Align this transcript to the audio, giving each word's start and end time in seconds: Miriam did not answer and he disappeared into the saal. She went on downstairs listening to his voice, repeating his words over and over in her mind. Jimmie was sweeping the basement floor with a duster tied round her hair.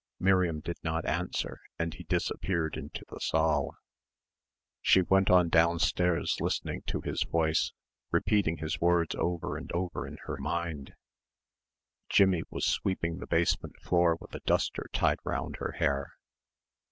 Miriam 0.19 0.61
did 0.61 0.77
not 0.83 1.05
answer 1.05 1.61
and 1.77 1.93
he 1.93 2.05
disappeared 2.05 2.75
into 2.75 3.05
the 3.09 3.19
saal. 3.19 3.75
She 4.81 5.03
went 5.03 5.29
on 5.29 5.47
downstairs 5.49 6.37
listening 6.41 6.81
to 6.87 7.01
his 7.01 7.21
voice, 7.21 7.71
repeating 8.09 8.57
his 8.57 8.81
words 8.81 9.13
over 9.13 9.57
and 9.57 9.71
over 9.73 10.07
in 10.07 10.17
her 10.25 10.37
mind. 10.37 10.95
Jimmie 12.09 12.45
was 12.49 12.65
sweeping 12.65 13.19
the 13.19 13.27
basement 13.27 13.79
floor 13.79 14.15
with 14.19 14.33
a 14.33 14.39
duster 14.39 14.87
tied 14.91 15.19
round 15.23 15.57
her 15.57 15.73
hair. 15.73 16.13